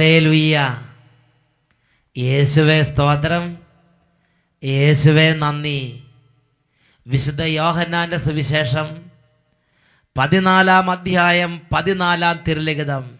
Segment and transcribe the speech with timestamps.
[0.00, 0.82] ഹരേ ലുയ്യ
[2.18, 3.58] യേശുവെ സ്തോത്രം.
[4.64, 6.04] യേശുവെ നന്ദി.
[7.06, 9.02] വിശുദ്ധ യോഹന്നാന്റെ സുവിശേഷം
[10.18, 13.18] പതിനാലാം അധ്യായം പതിനാലാം തിരുലിഖിതം.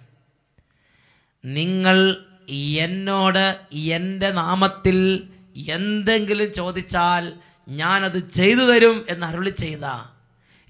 [1.44, 2.16] നിങ്ങൾ
[2.48, 5.28] എന്നോട് എന്റെ നാമത്തിൽ
[5.68, 7.32] എന്തെങ്കിലും ചോദിച്ചാൽ
[7.68, 10.10] ഞാനത് ചെയ്തു തരും എന്ന് അരുളി ചെയ്ത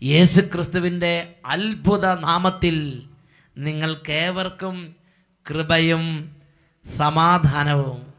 [0.03, 3.03] യേശു ക്രിസ്തുവിന്റെ അത്ഭുത നാമത്തിൽ
[3.59, 5.00] നിങ്ങൾക്കേവർക്കും
[5.49, 6.37] കൃപയും
[6.97, 8.15] സമാധാനവും.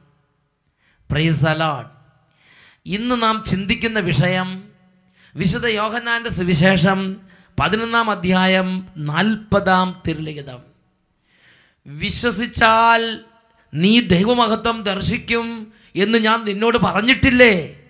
[1.12, 1.46] പ്രൈസ്
[2.86, 4.70] ഇന്ന് നാം ചിന്തിക്കുന്ന വിഷയം
[5.36, 7.18] വിശുദ്ധ യോഹന്നാന്റെ സുവിശേഷം
[7.60, 10.60] പതിനൊന്നാം അധ്യായം നാൽപ്പതാം തിരുലിഖിതം.
[11.86, 13.20] വിശ്വസിച്ചാൽ
[13.74, 17.82] നീ ദൈവമഹത്വം ദർശിക്കും എന്ന് ഞാൻ നിന്നോട് പറഞ്ഞിട്ടില്ലേ?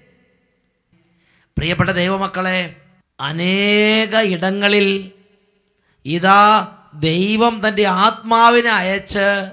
[1.58, 2.76] പ്രിയപ്പെട്ട ദൈവമക്കളെ
[3.20, 5.12] അനേക ഇടങ്ങളിൽ
[6.06, 9.52] ഇതാ ദൈവം തന്റെ ആത്മാവിനെ അയച്ച്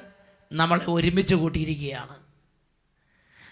[0.53, 2.19] നമ്മളെ ഒരുമിച്ച് കൂട്ടിയിരിക്കുകയാണ്.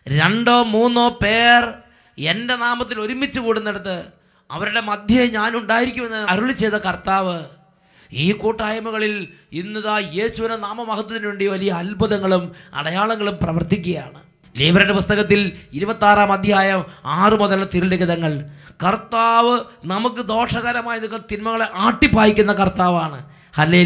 [0.08, 1.74] രണ്ടോ മൂന്നോ പേർ
[2.18, 4.04] എന്റെ നാമത്തിൽ ഒരുമിച്ച് കൂടുന്നിടത്ത്
[4.50, 7.44] അവരുടെ മധ്യേ ഞാനുണ്ടായിരിക്കുമെന്ന് അരുളി ചെയ്ത കർത്താവ്
[8.12, 14.22] ഈ കൂട്ടായ്മകളിൽ ഇന്നിതാ യേശുവിനെ നാമമഹത്വത്തിന് വേണ്ടി വലിയ അത്ഭുതങ്ങളും അടയാളങ്ങളും പ്രവർത്തിക്കുകയാണ്.
[14.56, 18.50] ലേബരുടെ പുസ്തകത്തിൽ ഇരുപത്തി ആറാം അധ്യായം ആറ് മുതലുള്ള തിരുലിഖിതങ്ങൾ
[18.86, 23.36] കർത്താവ് നമുക്ക് ദോഷകരമായ തിന്മകളെ ആട്ടിപ്പായിക്കുന്ന കർത്താവാണ്.
[23.58, 23.82] ഹല്ലേ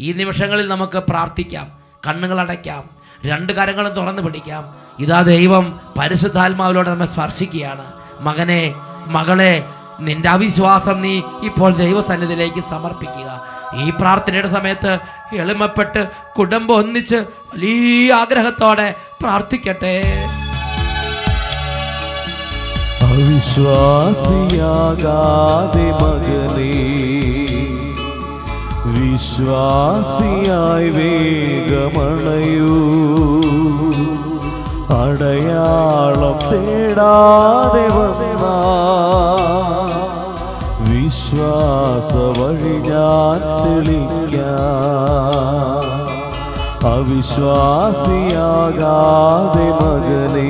[0.00, 1.72] ഈ നിമിഷങ്ങളിൽ നമുക്ക് പ്രാർത്ഥിക്കാം.
[2.06, 2.90] കണ്ണുകൾ അടയ്ക്കാം.
[3.24, 4.74] രണ്ട് കരങ്ങളും തുറന്നു പിടിക്കാം.
[4.98, 7.92] ഇതാ ദൈവം പരിശുദ്ധാത്മാവിലൂടെ നമ്മെ സ്പർശിക്കുകയാണ്.
[8.20, 8.74] മകനെ
[9.06, 9.64] മകളെ
[10.00, 13.42] നിന്റെ അവിശ്വാസം നീ ഇപ്പോൾ ദൈവസന്നിധിയിലേക്ക് സമർപ്പിക്കുക.
[13.74, 14.98] ഈ പ്രാർത്ഥനയുടെ സമയത്ത്
[15.36, 20.02] എളിമപ്പെട്ട് കുടുംബം ഒന്നിച്ച് വലിയ ആഗ്രഹത്തോടെ പ്രാർത്ഥിക്കട്ടെ.
[23.02, 27.17] അവിശ്വാസിയാകാതെ മകനേ
[28.94, 32.72] വിശ്വാസിയായി വേഗമണയൂ.
[35.02, 37.84] അടയാളം തേടാതെ
[40.90, 42.10] വിശ്വാസ
[42.40, 44.56] വഴി ഞാൻ തെളിക്കാം.
[46.92, 50.48] അവിശ്വാസിയാകാതെ മകനേ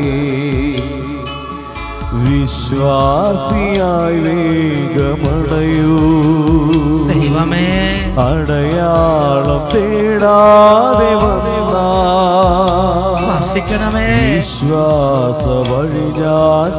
[2.18, 5.96] വിശ്വാസിയായി വേഗമടയൂ.
[7.12, 7.68] ദൈവമേ.
[8.18, 11.86] അടയാളം തേടാതെ വന്നാ.
[14.36, 16.70] വിശ്വാസ വഴി ഞാൻ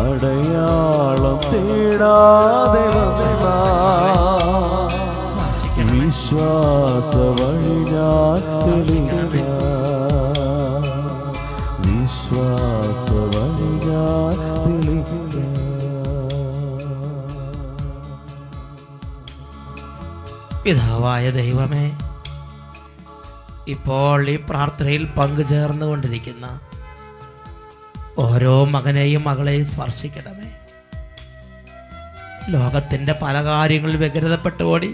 [0.00, 2.63] അടയാളം തേടാതെ
[20.64, 21.86] പിതാവായ ദൈവമേ
[23.68, 26.46] ഇപ്പോൾ ഈ പ്രാർത്ഥനയിൽ പങ്കുചേർന്നുകൊണ്ടിരിക്കുന്ന
[28.18, 30.50] ഓരോ മകനെയും മകളെയും സ്പർശിക്കണമേ.
[32.50, 34.90] ലോകത്തിന്റെ പല കാര്യങ്ങളിൽ വ്യഗ്രതപ്പെട്ടു ഓടി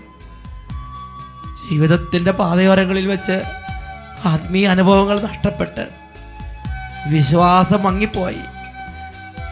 [1.70, 3.42] ജീവിതത്തിന്റെ പാതയോരങ്ങളിൽ വെച്ച്
[4.24, 5.88] ആത്മീയ അനുഭവങ്ങൾ നഷ്ടപ്പെട്ട്
[7.08, 8.36] വിശ്വാസം മങ്ങിപ്പോയി.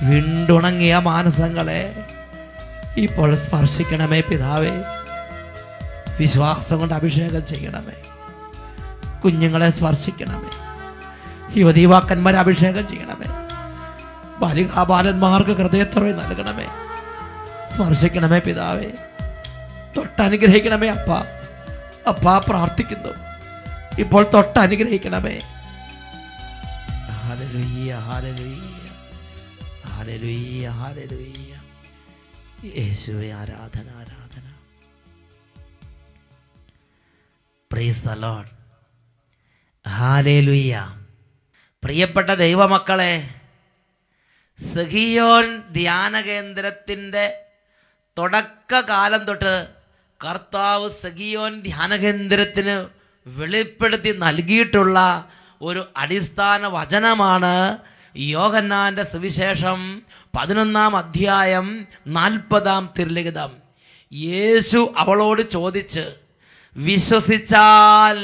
[0.03, 2.05] വിണ്ടുണങ്ങിയ മാനസങ്ങളെ
[2.97, 4.70] ഇപ്പോൾ സ്പർശിക്കണമേ പിതാവേ.
[6.20, 8.11] വിശ്വാസം കൊണ്ട് അഭിഷേകം ചെയ്യണമേ.
[9.25, 10.50] കുഞ്ഞുങ്ങളെ സ്പർശിക്കണമേ.
[11.56, 13.49] യുവതീവാക്കന്മാരെ അഭിഷേകം ചെയ്യണമേ.
[14.38, 16.67] ബാലികാബാലന്മാർക്ക് ഹൃദയത്തുറവി നൽകണമേ.
[17.75, 18.91] സ്പർശിക്കണമേ പിതാവേ.
[19.97, 21.38] തൊട്ടനുഗ്രഹിക്കണമേ അപ്പ.
[22.08, 23.12] അപ്പ പ്രാർത്ഥിക്കുന്നു.
[23.99, 25.37] ഇപ്പോൾ തൊട്ട് അനുഗ്രഹിക്കണമേ
[27.19, 27.93] ഹല്ലേലൂയ
[29.87, 31.55] ഹല്ലേലൂയ ഹല്ലേലൂയ
[32.76, 34.46] യേശുവേ ആരാധന ആരാധന.
[37.72, 38.50] Praise the Lord
[39.88, 40.76] hallelujah.
[41.84, 43.12] പ്രിയപ്പെട്ട ദൈവമക്കളെ
[44.75, 47.25] സഹിയോൻ ധ്യാന കേന്ദ്രത്തിന്റെ
[48.19, 49.52] തുടക്കകാലം തൊട്ട്
[50.25, 52.87] കർത്താവ് സഖിയോൻ ധ്യാന കേന്ദ്രത്തിന്
[53.26, 55.29] വെളിപ്പെടുത്തി നൽകിയിട്ടുള്ള
[55.62, 57.79] ഒരു അടിസ്ഥാന വചനമാണ്
[58.17, 60.03] യോഹന്നാന്റെ സുവിശേഷം
[60.37, 63.50] പതിനൊന്നാം അധ്യായം നാൽപ്പതാം തിരുലിഖിതം.
[64.12, 66.05] യേശു അവളോട് ചോദിച്ച്
[66.76, 68.19] വിശ്വസിച്ചാൽ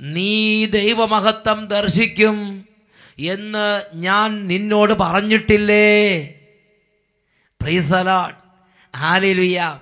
[0.00, 2.36] നീ ദൈവമഹത്വം ദർശിക്കും
[3.18, 5.90] എന്ന് ഞാൻ നിന്നോട് പറഞ്ഞിട്ടില്ലേ?
[7.60, 8.36] പ്രീസലാഡ്
[8.96, 9.80] ഹാലിലുയ്യ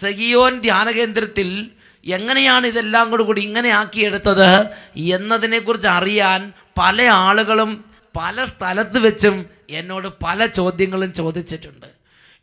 [0.00, 1.70] സഹിയോൻ ധ്യാന കേന്ദ്രത്തിൽ
[2.04, 4.66] എങ്ങനെയാണ് ഇതെല്ലാം കൂടെ കൂടി ഇങ്ങനെ ആക്കിയെടുത്തത്
[4.96, 7.84] എന്നതിനെക്കുറിച്ച് അറിയാൻ പല ആളുകളും
[8.16, 11.86] പല സ്ഥലത്ത് വെച്ചും എന്നോട് പല ചോദ്യങ്ങളും ചോദിച്ചിട്ടുണ്ട്.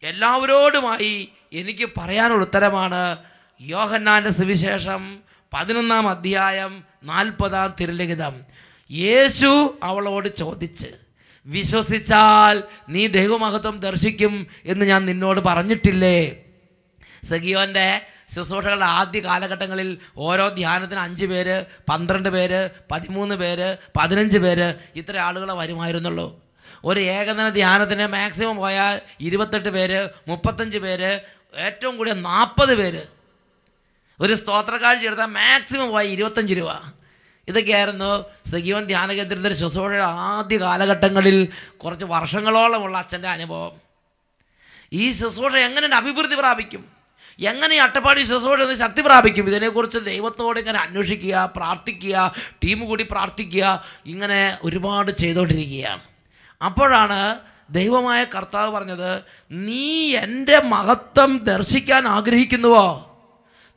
[0.04, 3.18] എല്ലാവരോടുമായി എനിക്ക് പറയാനുള്ള ഉത്തരമാണ്.
[3.62, 5.20] യോഹന്നാന്റെ സുവിശേഷം
[5.54, 8.42] പതിനൊന്നാം അധ്യായം നാൽപ്പതാം തിരുലിഖിതം.
[8.92, 10.88] യേശു അവളോട് ചോദിച്ച്
[11.46, 16.44] വിശ്വസിച്ചാൽ നീ ദൈവമഹത്വം ദർശിക്കും എന്ന് ഞാൻ നിന്നോട് പറഞ്ഞിട്ടില്ലേ?
[17.26, 18.02] സഖിയോന്റെ
[18.36, 25.54] ശുശ്രൂഷകളുടെ ആദ്യ കാലഘട്ടങ്ങളിൽ ഓരോ ധ്യാനത്തിന് അഞ്ച് പേര് പന്ത്രണ്ട് പേര് പതിമൂന്ന് പേര് പതിനഞ്ച് പേര് ഇത്ര ആളുകളെ
[25.54, 26.42] വരുമായിരുന്നുള്ളൂ.
[26.86, 31.20] ഒരു ഏകദിന ധ്യാനത്തിന് മാക്സിമം പോയാൽ ഇരുപത്തെട്ട് പേര് മുപ്പത്തഞ്ച് പേര്
[31.56, 33.08] ഏറ്റവും കൂടിയ നാൽപ്പത് പേര്.
[34.20, 37.00] ഒരു സ്തോത്രക്കാഴ്ച എടുത്താൽ മാക്സിമം പോയി ഇരുപത്തഞ്ച് രൂപ.
[37.48, 43.82] ഇതൊക്കെയായിരുന്നു സഖിയോൻ ധ്യാന കേന്ദ്രത്തിന്റെ ശുശ്രൂഷയുടെ ആദ്യ കാലഘട്ടങ്ങളിൽ കുറച്ച് വർഷങ്ങളോളമുള്ള അച്ഛന്റെ അനുഭവം.
[44.94, 46.99] ഈ ശുശ്രൂഷ എങ്ങനെ അഭിവൃദ്ധി പ്രാപിക്കും?
[47.40, 49.48] എങ്ങനെ ഈ അട്ടപ്പാടി എന്ന് ശക്തി പ്രാപിക്കും?
[49.48, 52.34] ഇതിനെക്കുറിച്ച് ദൈവത്തോട് ഇങ്ങനെ അന്വേഷിക്കുക പ്രാർത്ഥിക്കുക
[52.64, 56.02] ടീം കൂടി പ്രാർത്ഥിക്കുക ഇങ്ങനെ ഒരുപാട് ചെയ്തുകൊണ്ടിരിക്കുകയാണ്
[56.64, 57.40] അപ്പോഴാണ്
[57.70, 63.06] ദൈവമായ കർത്താവ് പറഞ്ഞത് നീ എന്റെ മഹത്വം ദർശിക്കാൻ ആഗ്രഹിക്കുന്നുവോ?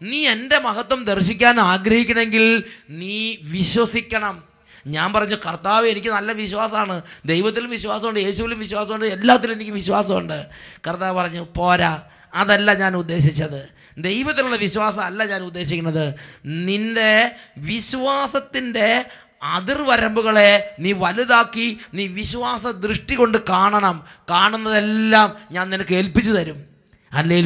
[0.02, 4.51] നീ എന്റെ മഹത്വം ദർശിക്കാൻ ആഗ്രഹിക്കണമെങ്കിൽ നീ വിശ്വസിക്കണം.
[4.86, 7.02] ഞാൻ പറഞ്ഞു കർത്താവ് എനിക്ക് നല്ല വിശ്വാസമാണ്.
[7.26, 10.46] ദൈവത്തിലും വിശ്വാസമുണ്ട് യേശുവിലും വിശ്വാസമുണ്ട് എല്ലാത്തിലും എനിക്ക് വിശ്വാസമുണ്ട്.
[10.86, 12.02] കർത്താവ് പറഞ്ഞു പോരാ.
[12.34, 13.68] അതല്ല ഞാൻ ഉദ്ദേശിച്ചത്.
[13.98, 16.14] ദൈവത്തിലുള്ള വിശ്വാസം അല്ല ഞാൻ ഉദ്ദേശിക്കുന്നത്.
[16.46, 19.04] നിന്റെ വിശ്വാസത്തിന്റെ
[19.42, 24.06] അതിർവരമ്പുകളെ നീ വലുതാക്കി നീ വിശ്വാസ ദൃഷ്ടി കൊണ്ട് കാണണം.
[24.30, 26.64] കാണുന്നതെല്ലാം ഞാൻ നിനക്ക് ഏൽപ്പിച്ചു തരും.
[27.12, 27.40] അല്ലേ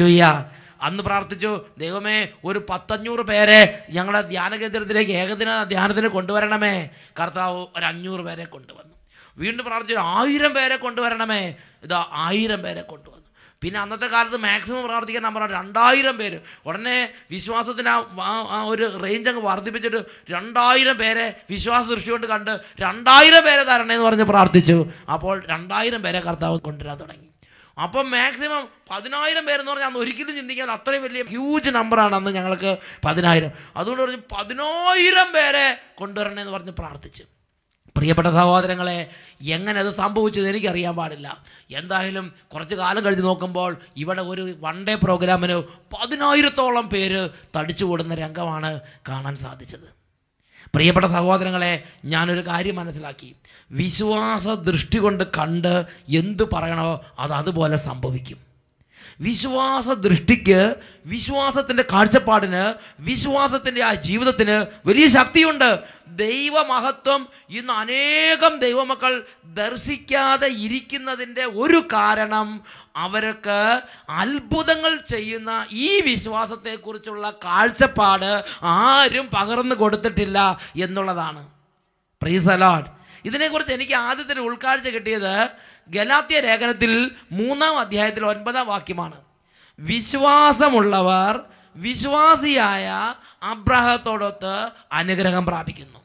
[0.81, 6.89] അന്ന് പ്രാർത്ഥിച്ചു ദൈവമേ ഒരു പത്തഞ്ഞൂറ് പേരെ ഞങ്ങളുടെ ധ്യാന കേന്ദ്രത്തിലേക്ക് ഏകദിന ധ്യാനത്തിന് കൊണ്ടുവരണമേ.
[7.19, 8.93] കർത്താവ് ഒരു അഞ്ഞൂറ് പേരെ കൊണ്ടുവന്നു.
[9.37, 11.55] വീണ്ടും പ്രാർത്ഥിച്ചു ആയിരം പേരെ കൊണ്ടുവരണമേ.
[11.83, 13.17] ഇതാ ആയിരം പേരെ കൊണ്ടുവന്നു.
[13.61, 16.39] പിന്നെ അന്നത്തെ കാലത്ത് മാക്സിമം പ്രാർത്ഥിക്കാൻ നമ്മൾ രണ്ടായിരം പേര്.
[16.65, 17.89] ഉടനെ വിശ്വാസത്തിന്
[18.21, 19.97] ആ ഒരു റേഞ്ച് അങ്ങ് വർദ്ധിപ്പിച്ചിട്ട്
[20.29, 24.85] രണ്ടായിരം പേരെ വിശ്വാസ ദൃഷ്ടി കൊണ്ട് കണ്ട് രണ്ടായിരം പേരെ തരണേ എന്ന് പറഞ്ഞ് പ്രാർത്ഥിച്ചു.
[25.13, 27.26] അപ്പോൾ രണ്ടായിരം പേരെ കർത്താവ് കൊണ്ടുവരാൻ തുടങ്ങി.
[27.83, 33.51] അപ്പം മാക്സിമം പതിനായിരം പേരെന്ന് പറഞ്ഞാൽ അന്ന് ഒരിക്കലും ചിന്തിക്കാൻ അത്രയും വലിയ ഹ്യൂജ് നമ്പറാണ് അന്ന് ഞങ്ങൾക്ക് പതിനായിരം.
[33.77, 37.23] അതുകൊണ്ട് പറഞ്ഞ് പതിനായിരം പേരെ കൊണ്ടുവരണേ എന്ന് പറഞ്ഞ് പ്രാർത്ഥിച്ചു.
[37.97, 39.09] പ്രിയപ്പെട്ട സഹോദരങ്ങളെ
[39.41, 41.43] എങ്ങനെ അത് സംഭവിച്ചത് എനിക്കറിയാൻ പാടില്ല.
[41.71, 45.63] എന്തായാലും കുറച്ച് കാലം കഴിഞ്ഞ് നോക്കുമ്പോൾ ഇവിടെ ഒരു വൺ ഡേ പ്രോഗ്രാമിന്
[45.95, 48.79] പതിനായിരത്തോളം പേര് തടിച്ചു കൂടുന്ന രംഗമാണ്
[49.09, 49.96] കാണാൻ സാധിച്ചത്.
[50.75, 53.35] പ്രിയപ്പെട്ട സഹോദരങ്ങളെ ഞാനൊരു കാര്യം മനസ്സിലാക്കി.
[53.71, 58.46] വിശ്വാസ ദൃഷ്ടി കൊണ്ട് കണ്ട് എന്തു പറയണോ അത് അതുപോലെ സംഭവിക്കും.
[59.21, 65.83] വിശ്വാസ ദൃഷ്ടിക്ക് വിശ്വാസത്തിന്റെ കാഴ്ചപ്പാടിന് വിശ്വാസത്തിന്റെ ആ ജീവിതത്തിന് വലിയ ശക്തിയുണ്ട്.
[66.07, 72.63] ദൈവമഹത്വം ഇന്ന് അനേകം ദൈവമക്കൾ ദർശിക്കാതെ ഇരിക്കുന്നതിന്റെ ഒരു കാരണം
[72.95, 81.47] അവർക്ക് അത്ഭുതങ്ങൾ ചെയ്യുന്ന ഈ വിശ്വാസത്തെക്കുറിച്ചുള്ള കാഴ്ചപ്പാട് ആരും പകർന്നു കൊടുത്തിട്ടില്ല എന്നുള്ളതാണ്.
[82.21, 82.96] പ്രീസലോഡ്
[83.27, 85.49] ഇതിനെക്കുറിച്ച് എനിക്ക് ആദ്യത്തെ ഒരു ഉൾക്കാഴ്ച കിട്ടിയത്
[85.89, 89.21] ഗലാത്യ ലേഖനത്തിൽ മൂന്നാം അധ്യായത്തിൽ ഒൻപതാം വാക്യമാണ്.
[89.79, 91.43] വിശ്വാസമുള്ളവർ
[91.75, 95.99] വിശ്വാസിയായ അബ്രഹത്തോടൊത്ത് അനുഗ്രഹം പ്രാപിക്കുന്നു.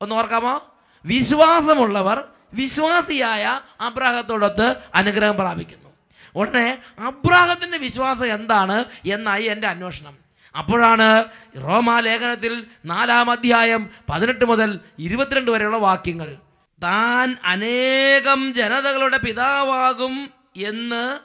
[0.00, 0.74] ഒന്ന് ഓർക്കാമോ?
[1.04, 2.24] വിശ്വാസമുള്ളവർ
[2.54, 5.88] വിശ്വാസിയായ അബ്രാഹത്തോടൊത്ത് അനുഗ്രഹം പ്രാപിക്കുന്നു.
[6.34, 10.18] ഉടനെ അബ്രാഹത്തിന്റെ വിശ്വാസം എന്താണ് എന്നായി എന്റെ അന്വേഷണം.
[10.58, 11.24] അപ്പോഴാണ്
[11.56, 16.36] റോമാലേഖനത്തിൽ നാലാം അധ്യായം പതിനെട്ട് മുതൽ ഇരുപത്തിരണ്ട് വരെയുള്ള വാക്യങ്ങൾ.
[16.82, 21.18] താൻ അനേകം ജനതകളുടെ പിതാവാകും എന്ന്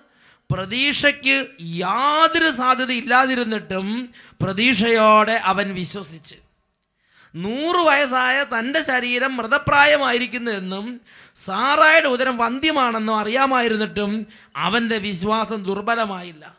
[0.54, 4.10] പ്രതീക്ഷയ്ക്ക് യാതൊരു സാധ്യത ഇല്ലാതിരുന്നിട്ടും
[4.42, 6.36] പ്രതീക്ഷയോടെ അവൻ വിശ്വസിച്ച്.
[7.36, 11.02] നൂറ് വയസ്സായ തന്റെ ശരീരം മൃതപ്രായമായിരിക്കുന്നുവെന്നും
[11.46, 16.58] സാറായുടെ ഉദരം വന്ധ്യമാണെന്നും അറിയാമായിരുന്നിട്ടും അവന്റെ വിശ്വാസം ദുർബലമായില്ല.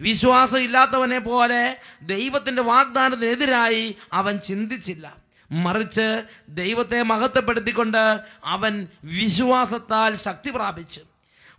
[0.00, 5.25] വിശ്വാസം ഇല്ലാത്തവനെ പോലെ ദൈവത്തിന്റെ വാഗ്ദാനത്തിനെതിരായി അവൻ ചിന്തിച്ചില്ല.
[5.52, 11.00] മറിച്ച് ദൈവത്തെ മഹത്വപ്പെടുത്തിക്കൊണ്ട് അവൻ വിശ്വാസത്താൽ ശക്തി പ്രാപിച്ചു.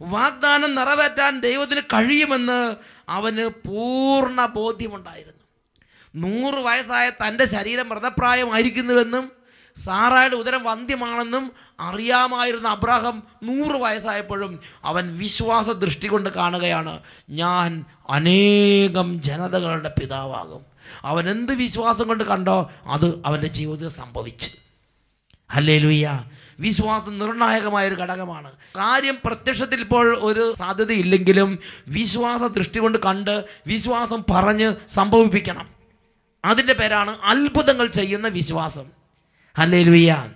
[0.02, 2.76] വാഗ്ദാനം നിറവേറ്റാൻ ദൈവത്തിന് കഴിയുമെന്ന്
[3.10, 5.38] അവന് പൂർണ ബോധ്യമുണ്ടായിരുന്നു.
[6.16, 9.32] നൂറ് വയസ്സായ തന്റെ ശരീരം മൃതപ്രായമായിരിക്കുന്നുവെന്നും
[9.86, 19.94] സാറായുടെ ഉദരം വന്ധ്യമാണെന്നും അറിയാമായിരുന്ന അബ്രാഹം നൂറ് വയസ്സായപ്പോഴും അവൻ വിശ്വാസ ദൃഷ്ടി കൊണ്ട് കാണുകയാണ് ഞാൻ അനേകം ജനതകളുടെ
[20.00, 20.77] പിതാവാകും.
[21.04, 24.50] അവൻ എന്ത് വിശ്വാസം കൊണ്ട് കണ്ടോ അത് അവന്റെ ജീവിതത്തിൽ സംഭവിച്ചു.
[25.50, 26.24] അല്ലേ ലൂയ്യ
[26.60, 28.52] വിശ്വാസം നിർണായകമായ ഒരു ഘടകമാണ്.
[28.52, 35.70] കാര്യം പ്രത്യക്ഷത്തിൽ ഇപ്പോൾ ഒരു സാധ്യതയില്ലെങ്കിലും വിശ്വാസ ദൃഷ്ടി കൊണ്ട് കണ്ട് വിശ്വാസം പറഞ്ഞ് സംഭവിപ്പിക്കണം.
[36.46, 38.86] അതിന്റെ പേരാണ് അത്ഭുതങ്ങൾ ചെയ്യുന്ന വിശ്വാസം.
[39.58, 40.30] അല്ലേ ലൂയ്യ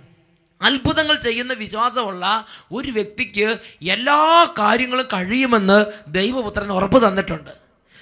[0.62, 3.58] അത്ഭുതങ്ങൾ ചെയ്യുന്ന വിശ്വാസമുള്ള ഒരു വ്യക്തിക്ക്
[3.90, 7.50] എല്ലാ കാര്യങ്ങളും കഴിയുമെന്ന് ദൈവപുത്രൻ ഉറപ്പ് തന്നിട്ടുണ്ട്.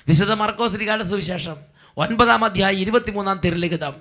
[0.09, 1.57] വിശുദ്ധ മർക്കോസ്ലികാരുടെ സുവിശേഷം.
[2.01, 3.95] ഒൻപതാം അധ്യായം ഇരുപത്തിമൂന്നാം തിരുലിഖിതം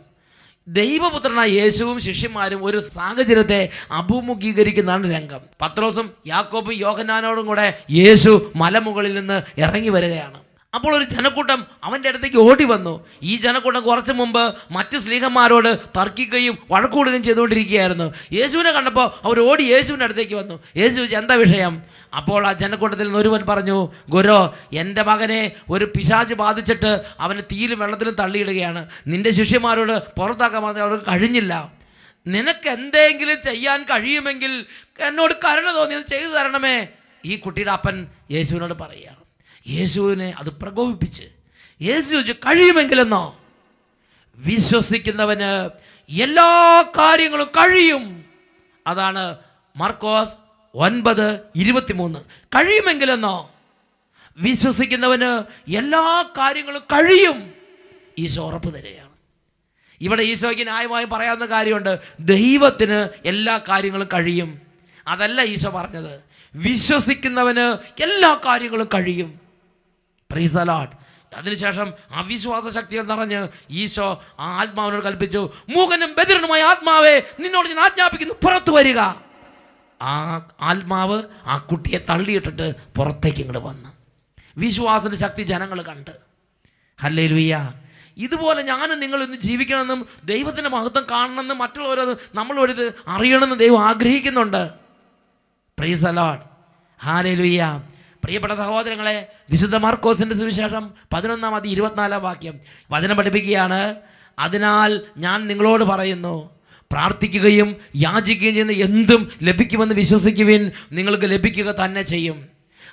[0.68, 5.42] ദൈവപുത്രനായ യേശുവും ശിഷ്യന്മാരും ഒരു സാഹചര്യത്തെ അഭിമുഖീകരിക്കുന്നതാണ് രംഗം.
[5.62, 10.40] പത്രോസും യാക്കോബും യോഹനാനോടും കൂടെ യേശു മലമുകളിൽ നിന്ന് ഇറങ്ങി വരികയാണ്.
[10.76, 13.06] അപ്പോൾ ഒരു ജനക്കൂട്ടം അവന്റെ അടുത്തേക്ക് ഓടി വന്നു.
[13.24, 18.14] ഈ ജനക്കൂട്ടം കുറച്ച് മുമ്പ് മറ്റ് സ്ലീഹന്മാരോട് തർക്കിക്കുകയും വഴക്കൂടുകയും ചെയ്തുകൊണ്ടിരിക്കുകയായിരുന്നു.
[18.34, 20.64] യേശുവിനെ കണ്ടപ്പോൾ അവർ ഓടി യേശുവിന്റെ അടുത്തേക്ക് വന്നു.
[20.78, 21.84] യേശു എന്താ വിഷയം?
[22.16, 28.14] അപ്പോൾ ആ ജനക്കൂട്ടത്തിൽ നിന്ന് ഒരുവൻ പറഞ്ഞു ഗുരോ എന്റെ മകനെ ഒരു പിശാച് ബാധിച്ചിട്ട് അവന് തീയിലും വെള്ളത്തിലും
[28.14, 28.90] തള്ളിയിടുകയാണ്.
[29.08, 31.74] നിന്റെ ശിഷ്യന്മാരോട് പുറത്താക്കാൻ പറഞ്ഞാൽ അവർക്ക് കഴിഞ്ഞില്ല.
[32.28, 34.66] നിനക്ക് എന്തെങ്കിലും ചെയ്യാൻ കഴിയുമെങ്കിൽ
[35.00, 36.88] എന്നോട് കരുണ തോന്നി അത് ചെയ്തു തരണമേ.
[37.26, 39.19] ഈ കുട്ടിയുടെ അപ്പൻ യേശുവിനോട് പറയുകയാണ്.
[39.70, 41.24] യേശുവിനെ അത് പ്രകോപിപ്പിച്ച്
[41.82, 43.40] യേശു കഴിയുമെങ്കിലെന്നോ?
[44.36, 45.70] വിശ്വസിക്കുന്നവന്
[46.22, 48.26] എല്ലാ കാര്യങ്ങളും കഴിയും.
[48.88, 49.38] അതാണ്
[49.76, 50.34] മാർക്കോസ്
[50.76, 52.20] ഒൻപത് ഇരുപത്തിമൂന്ന്.
[52.46, 53.56] കഴിയുമെങ്കിലെന്നോ?
[54.38, 55.44] വിശ്വസിക്കുന്നവന്
[55.76, 57.54] എല്ലാ കാര്യങ്ങളും കഴിയും.
[58.18, 59.10] ഈശോ ഉറപ്പ് തരികയാണ്.
[60.02, 62.00] ഇവിടെ ഈശോയ്ക്ക് ന്യായമായി പറയാവുന്ന കാര്യമുണ്ട്.
[62.20, 64.62] ദൈവത്തിന് എല്ലാ കാര്യങ്ങളും കഴിയും.
[65.08, 66.20] അതല്ല ഈശോ പറഞ്ഞത്.
[66.56, 69.49] വിശ്വസിക്കുന്നവന് എല്ലാ കാര്യങ്ങളും കഴിയും.
[70.32, 70.96] പ്രീസലാഡ്
[71.36, 78.72] അതിനുശേഷം അവിശ്വാസ ശക്തികൾ നിറഞ്ഞ് ഈശോ ആ ആത്മാവിനോട് കൽപ്പിച്ചു മൂകനും ബദിരനുമായ ആത്മാവേ നിന്നോട് ഞാൻ ആജ്ഞാപിക്കുന്നു പുറത്തു
[78.72, 79.00] വരിക.
[80.02, 80.14] ആ
[80.62, 83.90] ആത്മാവ് ആ കുട്ടിയെ തള്ളിയിട്ടിട്ട് പുറത്തേക്ക് ഇങ്ങോട്ട് വന്ന്.
[84.58, 86.12] വിശ്വാസത്തിന്റെ ശക്തി ജനങ്ങൾ കണ്ട്.
[87.02, 87.74] ഹല്ലേ ലുയ്യ
[88.18, 94.74] ഇതുപോലെ ഞാനും നിങ്ങൾ ഇന്ന് ജീവിക്കണമെന്നും ദൈവത്തിന്റെ മഹത്വം കാണണമെന്നും മറ്റുള്ളവരത് നമ്മളൊരിത് അറിയണമെന്ന് ദൈവം ആഗ്രഹിക്കുന്നുണ്ട്.
[95.80, 96.46] പ്രീസ് അലോട്ട്
[97.04, 97.84] ഹാലേ ലുയ്യ
[98.24, 99.18] പ്രിയപ്പെട്ട സഹോദരങ്ങളെ
[99.50, 102.56] വിശുദ്ധ മാർക്കോസിന്റെ സുവിശേഷം പതിനൊന്നാം അതി ഇരുപത്തിനാലാം വാക്യം
[102.92, 103.82] വചനം പഠിപ്പിക്കുകയാണ്.
[104.40, 106.36] അതിനാൽ ഞാൻ നിങ്ങളോട് പറയുന്നു
[106.92, 112.38] പ്രാർത്ഥിക്കുകയും യാചിക്കുകയും ചെയ്യുന്ന എന്തും ലഭിക്കുമെന്ന് വിശ്വസിക്കുവിൻ നിങ്ങൾക്ക് ലഭിക്കുക തന്നെ ചെയ്യും.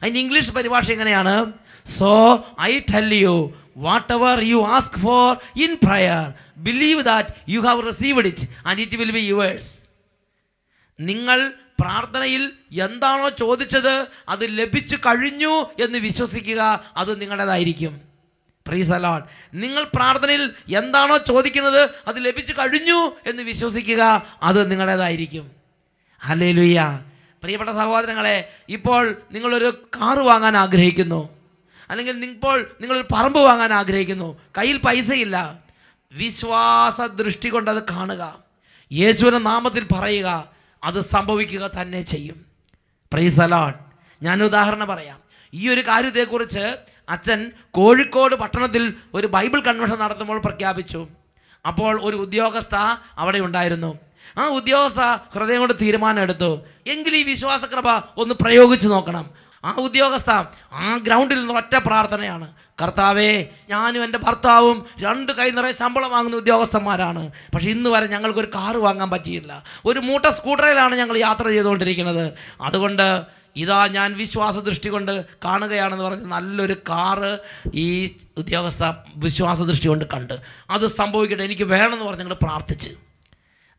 [0.03, 1.53] അതിന് ഇംഗ്ലീഷ് പരിഭാഷ എങ്ങനെയാണ്?
[1.99, 2.11] So
[2.61, 3.37] I tell you
[4.13, 6.23] whatever you ask for in prayer
[6.57, 9.71] believe that you have received it and it will be yours
[10.99, 11.39] നിങ്ങൾ
[11.81, 18.01] പ്രാർത്ഥനയിൽ എന്താണോ ചോദിച്ചത് അത് ലഭിച്ചു കഴിഞ്ഞു എന്ന് വിശ്വസിക്കുക അത് നിങ്ങളുടേതായിരിക്കും.
[18.67, 25.51] പ്രീസ് അലോട്ട് നിങ്ങൾ പ്രാർത്ഥനയിൽ എന്താണോ ചോദിക്കുന്നത് അത് ലഭിച്ചു കഴിഞ്ഞു എന്ന് വിശ്വസിക്കുക അത് നിങ്ങളുടേതായിരിക്കും.
[26.25, 27.01] അല്ലേ ലുയ്യ
[27.43, 31.37] പ്രിയപ്പെട്ട സഹോദരങ്ങളെ ഇപ്പോൾ നിങ്ങളൊരു കാറ് വാങ്ങാൻ ആഗ്രഹിക്കുന്നു.
[31.91, 34.41] അല്ലെങ്കിൽ ഇപ്പോൾ നിങ്ങളൊരു പറമ്പ് വാങ്ങാൻ ആഗ്രഹിക്കുന്നു.
[34.59, 35.59] കയ്യിൽ പൈസയില്ല.
[36.13, 38.39] വിശ്വാസ ദൃഷ്ടി കൊണ്ടത് കാണുക.
[38.93, 40.56] യേശുവിന്റെ നാമത്തിൽ പറയുക.
[40.87, 42.39] അത് സംഭവിക്കുക തന്നെ ചെയ്യും.
[43.13, 43.79] പ്രൈസ് അലോട്ട്
[44.23, 45.19] ഞാൻ ഉദാഹരണം പറയാം.
[45.55, 46.65] ഈ ഒരു കാര്യത്തെക്കുറിച്ച്
[47.09, 47.41] അച്ഛൻ
[47.71, 51.01] കോഴിക്കോട് പട്ടണത്തിൽ ഒരു ബൈബിൾ കൺവെൻഷൻ നടത്തുമ്പോൾ പ്രഖ്യാപിച്ചു.
[51.67, 52.75] അപ്പോൾ ഒരു ഉദ്യോഗസ്ഥ
[53.19, 53.91] അവിടെ ഉണ്ടായിരുന്നു.
[54.39, 55.01] ആ ഉദ്യോഗസ്ഥ
[55.35, 56.51] ഹൃദയം കൊണ്ട് തീരുമാനം എടുത്തു.
[56.87, 59.31] എങ്കിൽ ഈ വിശ്വാസകൃപ ഒന്ന് പ്രയോഗിച്ചു നോക്കണം.
[59.65, 60.31] ആ ഉദ്യോഗസ്ഥ
[60.73, 62.49] ആ ഗ്രൗണ്ടിൽ നിന്ന് ഒറ്റ പ്രാർത്ഥനയാണ്.
[62.83, 67.33] കർത്താവേ ഞാനും എന്റെ ഭർത്താവും രണ്ട് കൈ നിറയെ ശമ്പളം വാങ്ങുന്ന ഉദ്യോഗസ്ഥന്മാരാണ്.
[67.55, 69.63] പക്ഷേ ഇന്ന് വരെ ഞങ്ങൾക്കൊരു കാറ് വാങ്ങാൻ പറ്റിയില്ല.
[69.85, 72.33] ഒരു മൂട്ട സ്കൂട്ടറിലാണ് ഞങ്ങൾ യാത്ര ചെയ്തുകൊണ്ടിരിക്കുന്നത്.
[72.61, 77.39] അതുകൊണ്ട് ഇതാ ഞാൻ വിശ്വാസ ദൃഷ്ടി കൊണ്ട് കാണുകയാണെന്ന് പറഞ്ഞ് നല്ലൊരു കാറ്
[77.75, 80.39] ഈ ഉദ്യോഗസ്ഥ വിശ്വാസ ദൃഷ്ടി കൊണ്ട് കണ്ട്.
[80.71, 82.91] അത് സംഭവിക്കട്ടെ എനിക്ക് വേണമെന്ന് പറഞ്ഞ് ഞങ്ങൾ പ്രാർത്ഥിച്ച്.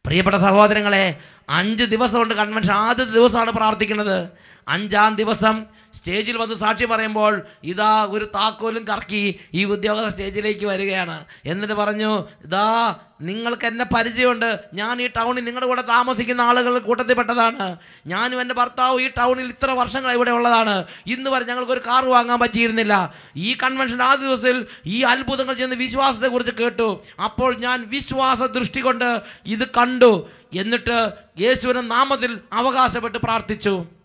[0.06, 1.18] പ്രിയപ്പെട്ട സഹോദരങ്ങളെ
[1.50, 4.30] അഞ്ച് ദിവസം കൊണ്ട് കൺവെൻഷൻ ആദ്യത്തെ ദിവസമാണ് പ്രാർത്ഥിക്കുന്നത്.
[4.68, 5.66] അഞ്ചാം ദിവസം
[6.08, 11.26] സ്റ്റേജിൽ വന്ന് സാക്ഷി പറയുമ്പോൾ ഇതാ ഒരു താക്കോലും കറക്കി ഈ ഉദ്യോഗസ്ഥ സ്റ്റേജിലേക്ക് വരികയാണ്.
[11.46, 12.12] എന്നിട്ട് പറഞ്ഞു
[12.46, 14.60] ഇതാ നിങ്ങൾക്ക് എന്നെ പരിചയമുണ്ട്.
[14.74, 17.78] ഞാൻ ഈ ടൗണിൽ നിങ്ങളുടെ കൂടെ താമസിക്കുന്ന ആളുകളുടെ കൂട്ടത്തിൽപ്പെട്ടതാണ്.
[18.08, 20.86] ഞാനും എന്റെ ഭർത്താവും ഈ ടൗണിൽ ഇത്ര വർഷങ്ങൾ ഇവിടെ ഉള്ളതാണ്.
[21.08, 23.14] ഇന്ന് വരെ ഞങ്ങൾക്ക് ഒരു കാർ വാങ്ങാൻ പറ്റിയിരുന്നില്ല.
[23.36, 27.04] ഈ കൺവെൻഷൻ ആ ദിവസത്തിൽ ഈ അത്ഭുതങ്ങൾ ചെന്ന് വിശ്വാസത്തെക്കുറിച്ച് കേട്ടു.
[27.24, 30.30] അപ്പോൾ ഞാൻ വിശ്വാസ ദൃഷ്ടി കൊണ്ട് ഇത് കണ്ടു.
[30.54, 33.97] എന്നിട്ട് യേശുവിന്റെ നാമത്തിൽ അവകാശപ്പെട്ട് പ്രാർത്ഥിച്ചു.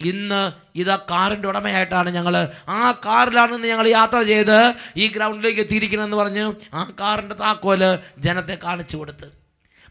[0.00, 6.52] ഇന്ന് ഇത് കാറിന്റെ ഉടമയായിട്ടാണ് ഞങ്ങൾ ആ കാറിലാണ് ഇന്ന് ഞങ്ങൾ യാത്ര ചെയ്ത് ഈ ഗ്രൗണ്ടിലേക്ക് എത്തിയിരിക്കണമെന്ന് പറഞ്ഞ്
[6.74, 9.24] ആ കാറിന്റെ താക്കോൽ ജനത്തെ കാണിച്ചു കൊടുത്ത്.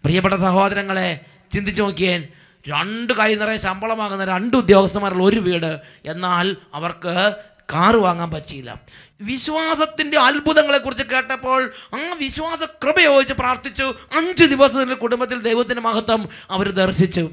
[0.03, 1.19] പ്രിയപ്പെട്ട സഹോദരങ്ങളെ
[1.53, 2.27] ചിന്തിച്ചു നോക്കിയേൻ
[2.69, 7.35] രണ്ട് കൈ നിറയെ ശമ്പളമാകുന്ന രണ്ട് ഉദ്യോഗസ്ഥന്മാരുള്ള ഒരു വീട് എന്നാൽ അവർക്ക്
[7.73, 8.81] കാറ് വാങ്ങാൻ പറ്റിയില്ല.
[9.21, 13.95] വിശ്വാസത്തിന്റെ അത്ഭുതങ്ങളെക്കുറിച്ച് കേട്ടപ്പോൾ ആ വിശ്വാസ കൃപ ചോദിച്ച് പ്രാർത്ഥിച്ചു.
[14.17, 17.29] അഞ്ച് ദിവസത്തിൽ കുടുംബത്തിൽ ദൈവത്തിന്റെ മഹത്വം അവർ ദർശിച്ചു.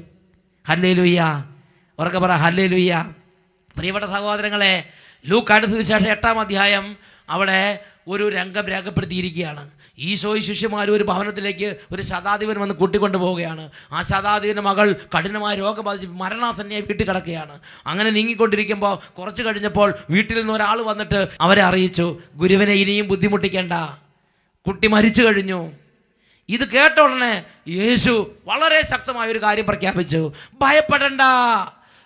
[0.67, 1.45] ഹല്ലേ ലുയ്യ
[2.01, 3.11] ഉറക്കെ പറ ഹല്ലേ ലുയ്യ
[3.77, 4.89] പ്രിയപ്പെട്ട സഹോദരങ്ങളെ
[5.25, 6.97] ലൂക്കാട് സുവിശേഷം എട്ടാം അധ്യായം
[7.29, 9.69] അവിടെ ഒരു രംഗം രേഖപ്പെടുത്തിയിരിക്കുകയാണ്.
[9.99, 13.69] ഈശോയും ശിഷ്യന്മാർ ഒരു ഭവനത്തിലേക്ക് ഒരു ശതാധിപൻ വന്ന് കൂട്ടിക്കൊണ്ടു പോവുകയാണ്.
[13.91, 17.59] ആ ശതാധിപന്റെ മകൾ കഠിനമായ രോഗം ബാധിച്ച് മരണാസന്നയായി വീട്ടിൽ കിടക്കുകയാണ്.
[17.87, 22.19] അങ്ങനെ നീങ്ങിക്കൊണ്ടിരിക്കുമ്പോൾ കുറച്ച് കഴിഞ്ഞപ്പോൾ വീട്ടിൽ നിന്ന് ഒരാൾ വന്നിട്ട് അവരെ അറിയിച്ചു.
[22.35, 23.73] ഗുരുവിനെ ഇനിയും ബുദ്ധിമുട്ടിക്കേണ്ട.
[24.67, 25.71] കുട്ടി മരിച്ചു കഴിഞ്ഞു.
[26.49, 30.33] ഇത് കേട്ട ഉടനെ യേശു വളരെ ശക്തമായ ഒരു കാര്യം പ്രഖ്യാപിച്ചു.
[30.61, 31.21] ഭയപ്പെടണ്ട.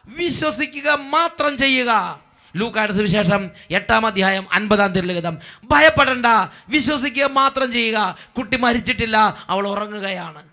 [0.08, 2.22] വിശ്വസിക്കുക മാത്രം ചെയ്യുക.
[2.56, 5.38] ലൂക്കായുടെ വിശേഷം എട്ടാം അധ്യായം അൻപതാം തിരുലിഖിതം.
[5.64, 6.26] ഭയപ്പെടണ്ട
[6.70, 8.18] വിശ്വസിക്കുക മാത്രം ചെയ്യുക.
[8.38, 10.44] കുട്ടി മരിച്ചിട്ടില്ല അവൾ ഉറങ്ങുകയാണ്.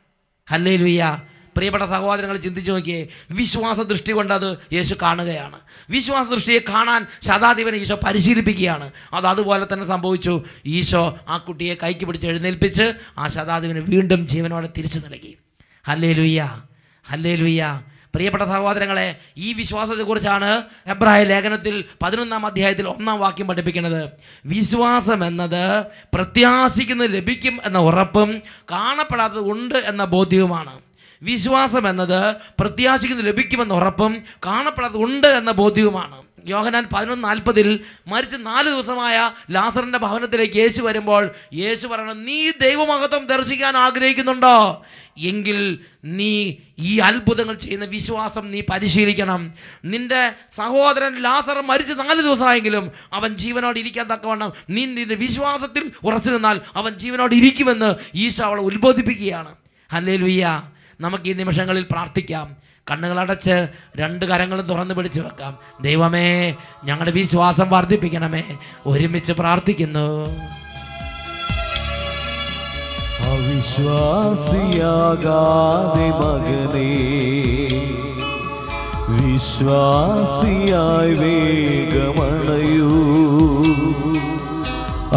[0.50, 1.22] ഹല്ലേ ലുയ്യ
[1.56, 5.60] പ്രിയപ്പെട്ട സഹോദരങ്ങൾ ചിന്തിച്ചു നോക്കിയേ വിശ്വാസ ദൃഷ്ടി കൊണ്ട് അത് യേശു കാണുകയാണ്.
[5.90, 8.90] വിശ്വാസ ദൃഷ്ടിയെ കാണാൻ ശതാധിപനെ ഈശോ പരിശീലിപ്പിക്കുകയാണ്.
[9.12, 10.44] അത് അതുപോലെ തന്നെ സംഭവിച്ചു.
[10.66, 15.38] ഈശോ ആ കുട്ടിയെ കൈക്ക് പിടിച്ച് എഴുന്നേൽപ്പിച്ച് ആ ശതാധിപന് വീണ്ടും ജീവനോടെ തിരിച്ചു നൽകി.
[15.86, 16.62] ഹല്ലേ ലുയ്യ
[17.10, 17.82] ഹല്ലേ ലുയ്യ
[18.14, 24.10] പ്രിയപ്പെട്ട സഹോദരങ്ങളെ ഈ വിശ്വാസത്തെക്കുറിച്ചാണ് എബ്രായ ലേഖനത്തിൽ പതിനൊന്നാം അധ്യായത്തിൽ ഒന്നാം വാക്യം പഠിപ്പിക്കുന്നത്.
[24.46, 28.38] വിശ്വാസം എന്നത് പ്രത്യാശിക്കുന്നത് ലഭിക്കും എന്ന ഉറപ്പും
[28.70, 30.80] കാണപ്പെടാത്തത് ഉണ്ട് എന്ന ബോധ്യവുമാണ്.
[31.22, 36.31] വിശ്വാസം എന്നത് പ്രത്യാശിക്കുന്നത് ലഭിക്കുമെന്ന ഉറപ്പും കാണപ്പെടാത്തത് ഉണ്ട് എന്ന ബോധ്യവുമാണ്.
[36.46, 43.76] യോഹനാൻ പതിനൊന്ന് നാൽപ്പതിൽ മരിച്ച് നാല് ദിവസമായ ലാസറിന്റെ ഭവനത്തിലേക്ക് യേശു വരുമ്പോൾ യേശു പറയണം നീ ദൈവമഹത്വം ദർശിക്കാൻ
[43.76, 44.84] ആഗ്രഹിക്കുന്നുണ്ടോ?
[45.18, 49.52] എങ്കിൽ നീ ഈ അത്ഭുതങ്ങൾ ചെയ്യുന്ന വിശ്വാസം നീ പരിശീലിക്കണം.
[49.84, 56.60] നിന്റെ സഹോദരൻ ലാസർ മരിച്ച് നാല് ദിവസമായെങ്കിലും അവൻ ജീവനോട് ഇരിക്കാൻ തക്കവണ്ണം നീ നിന്റെ വിശ്വാസത്തിൽ ഉറച്ചു നിന്നാൽ
[56.76, 59.54] അവൻ ജീവനോട് ഇരിക്കുമെന്ന് ഈശോ അവളെ ഉത്ബോധിപ്പിക്കുകയാണ്.
[59.92, 60.62] അല്ലേ ലുയ്യ
[61.00, 62.61] നമുക്ക് ഈ നിമിഷങ്ങളിൽ പ്രാർത്ഥിക്കാം.
[62.90, 65.58] കണ്ണുകളടച്ച് രണ്ട് കരങ്ങളും തുറന്നു പിടിച്ചു വെക്കാം.
[65.80, 68.44] ദൈവമേ ഞങ്ങളുടെ വിശ്വാസം വർദ്ധിപ്പിക്കണമേ.
[68.86, 70.26] ഒരുമിച്ച് പ്രാർത്ഥിക്കുന്നു.
[73.30, 77.68] അവിശ്വാസിയാകാതെ മകനേ
[79.08, 82.90] വിശ്വാസിയായി വേഗമണയൂ.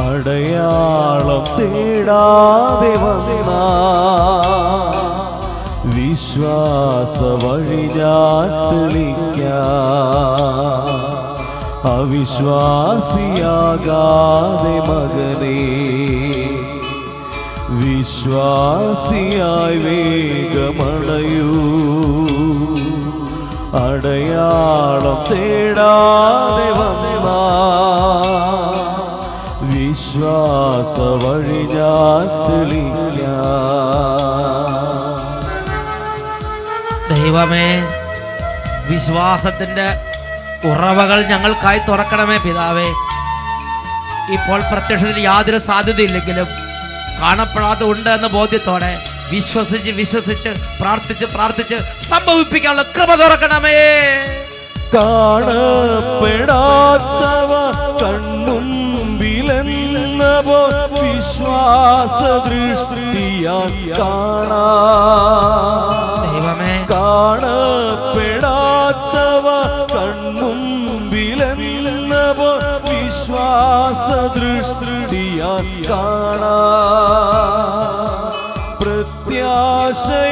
[0.04, 3.52] അടയാളം തേടാതെ വന്ന.
[6.16, 8.52] വിശ്വാസ വഴി ഞാൻ
[11.94, 12.36] അവിശ്വാസിയാകാതെ
[14.88, 15.58] മകനെ
[17.82, 21.50] വിശ്വാസിയായി വേഗമടയൂ
[23.84, 27.42] അടയാളം തേടാതെ വന്നവാ.
[29.74, 31.62] വിശ്വാസ വഴി
[37.26, 37.68] ദൈവമേ
[38.90, 39.86] വിശ്വാസത്തിന്റെ
[40.70, 42.86] ഉറവകൾ ഞങ്ങൾക്കായി തുറക്കണമേ പിതാവേ.
[44.36, 46.48] ഇപ്പോൾ പ്രത്യക്ഷത്തിൽ യാതൊരു സാധ്യതയില്ലെങ്കിലും
[47.22, 48.92] കാണപ്പെടാതെ ഉണ്ട് എന്ന ബോധ്യത്തോടെ
[49.32, 51.78] വിശ്വസിച്ച് വിശ്വസിച്ച് പ്രാർത്ഥിച്ച് പ്രാർത്ഥിച്ച്
[52.12, 53.76] സംഭവിപ്പിക്കാനുള്ള കൃപ തുറക്കണമേ.
[54.94, 55.62] കാണപ്പെടാത്തവ
[58.02, 58.68] കണ്ണും
[60.96, 64.64] വിശ്വാസ ദൃഷ്ടിയാൽ കാണാ.
[66.92, 67.46] കാണപ്പെടാത്തവ
[69.94, 72.50] കൺമുമ്പിലെന്ന പോ
[72.88, 74.06] വിശ്വാസ
[74.38, 76.56] ദൃഷ്ടിയാൽ കാണാ.
[78.82, 80.25] പ്രത്യാശയോടെ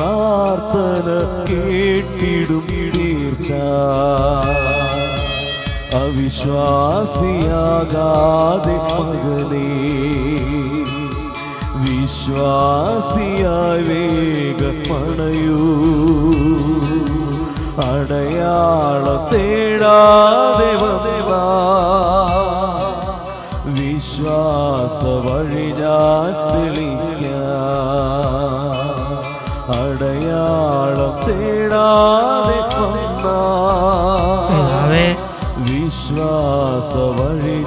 [0.00, 1.08] പ്രാർത്ഥന
[1.48, 3.50] കേട്ടിടും തീർച്ച.
[5.98, 6.56] അവിശ്വാസിയാകാതെ
[8.92, 9.66] മകനേ
[11.84, 15.60] വിശ്വാസിയായി വേഗമണയൂ
[17.88, 21.44] അടയാളം തേടാതെ വന്നവാ.
[23.78, 26.32] വിശ്വാസ വഴി ഞാൻ
[32.84, 33.36] വന്നാ
[34.48, 35.06] പിതാവേ
[35.66, 37.58] വിശ്വാസ വഴി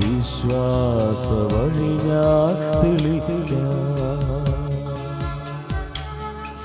[0.00, 1.92] വിശ്വാസ വഴി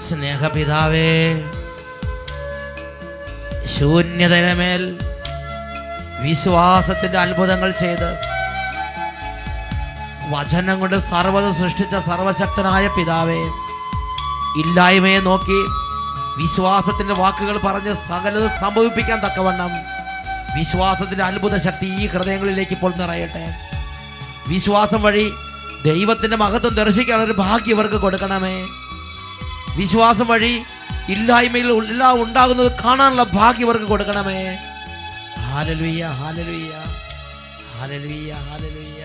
[0.04, 1.10] സ്നേഹപിതാവേ
[3.74, 4.84] ശൂന്യതയുടെ ശൂന്യതരമേൽ
[6.24, 8.10] വിശ്വാസത്തിന്റെ അത്ഭുതങ്ങൾ ചെയ്ത്
[10.32, 13.42] വചനം കൊണ്ട് സർവത സൃഷ്ടിച്ച സർവശക്തനായ പിതാവേ
[14.62, 15.60] ഇല്ലായ്മയെ നോക്കി
[16.38, 19.72] വിശ്വാസത്തിന്റെ വാക്കുകൾ പറഞ്ഞ് സകലത് സംഭവിപ്പിക്കാൻ തക്കവണ്ണം
[20.58, 23.44] വിശ്വാസത്തിന്റെ അത്ഭുത ശക്തി ഈ ഹൃദയങ്ങളിലേക്ക് ഇപ്പോൾ നിറയട്ടെ.
[24.48, 25.26] വിശ്വാസം വഴി
[25.86, 28.56] ദൈവത്തിന്റെ മഹത്വം ദർശിക്കാനൊരു ഭാഗ്യം ഇവർക്ക് കൊടുക്കണമേ.
[29.78, 30.54] വിശ്വാസം വഴി
[31.10, 34.40] ഇല്ലായ്മയിൽ എല്ലാം ഉണ്ടാകുന്നത് കാണാനുള്ള ഭാഗ്യം ഇവർക്ക് കൊടുക്കണമേ.
[35.48, 36.74] ഹാലലുയ്യ ഹാലലുയ്യ
[37.78, 39.02] ഹാലലുയ്യ ഹാലലുയ്യ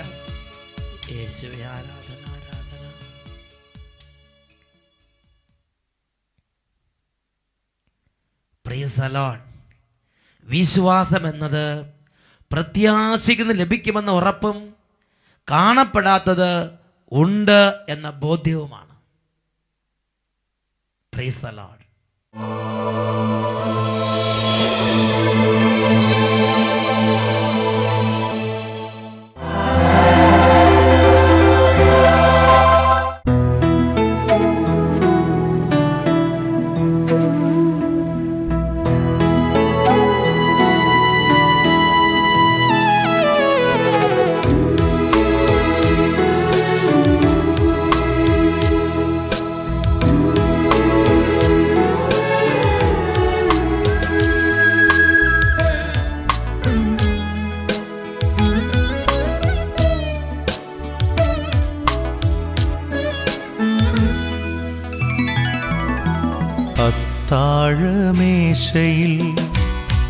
[10.44, 11.86] വിശ്വാസം എന്നത്
[12.52, 14.76] പ്രത്യാശിക്കുന്ന ലഭിക്കുമെന്ന ഉറപ്പും
[15.50, 16.70] കാണപ്പെടാത്തത്
[17.12, 18.88] ഉണ്ട് എന്ന ബോധ്യവുമാണ്.
[22.34, 23.77] the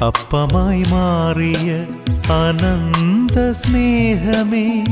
[0.08, 1.86] അപ്പമായി മാറിയ
[2.32, 4.84] അനന്ത സ്നേഹമേ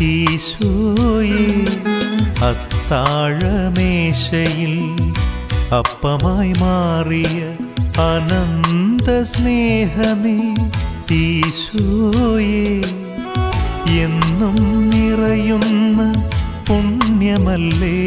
[0.00, 1.46] ഈശോയെ.
[2.44, 4.74] അത്താഴമേശയിൽ
[5.74, 7.40] അപ്പമായി മാറിയ
[8.02, 10.38] അനന്ത സ്നേഹമേ
[11.12, 12.80] ഈശോയെ.
[13.88, 14.56] എന്നും
[14.90, 16.00] നിറയുന്ന
[16.68, 17.98] പുണ്യമല്ലേ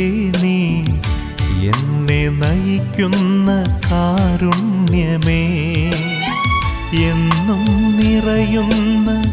[0.41, 0.59] നീ?
[1.69, 4.84] എന്നെ നയിക്കുന്ന കാരുണ്യമേ
[7.03, 9.23] എന്നും നിറയുന്ന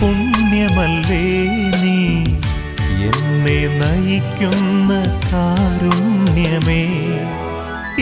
[0.00, 1.48] പുണ്യമല്ലേ
[1.82, 2.24] നീ?
[3.02, 6.82] എന്നെ നയിക്കുന്ന കാരുണ്യമേ.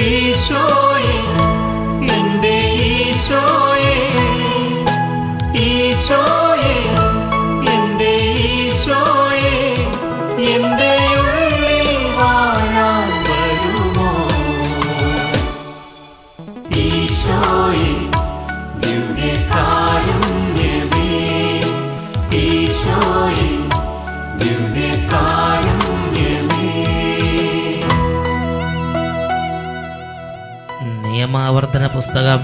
[0.01, 0.86] ഈശോയെ
[31.97, 32.41] പുസ്തകം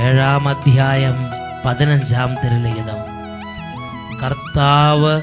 [0.00, 1.16] ഏഴാം അധ്യായം
[1.64, 2.96] പതിനഞ്ചാം തിരുലിഖിതം.
[4.22, 5.22] കർത്താവ്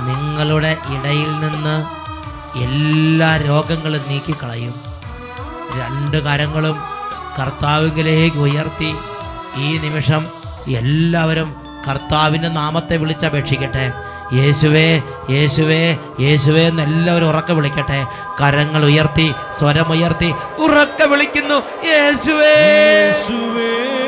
[0.00, 1.86] നിങ്ങളുടെ ഇടയിൽ നിന്ന്
[2.58, 4.74] എല്ലാ രോഗങ്ങളും നീക്കിക്കളയും.
[5.80, 6.78] രണ്ട് കരങ്ങളും
[7.38, 8.94] കർത്താവിലേക്ക് ഉയർത്തി.
[9.56, 10.26] ഈ നിമിഷം
[10.68, 11.54] എല്ലാവരും
[11.88, 13.92] കർത്താവിന്റെ നാമത്തെ വിളിച്ചപേക്ഷിക്കട്ടെ.
[14.32, 18.06] യേശുവേ യേശുവേ യേശുവേ എന്നെല്ലാവരും ഉറക്കെ വിളിക്കട്ടെ.
[18.40, 21.62] കരങ്ങൾ ഉയർത്തി സ്വരമുയർത്തി ഉറക്ക വിളിക്കുന്നു.
[21.84, 22.54] യേശുവേ.
[23.06, 24.03] യേശുവേ.